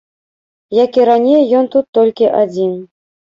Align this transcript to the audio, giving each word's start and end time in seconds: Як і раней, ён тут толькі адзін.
Як 0.83 0.91
і 1.01 1.03
раней, 1.09 1.43
ён 1.59 1.69
тут 1.77 1.85
толькі 1.99 2.31
адзін. 2.41 2.73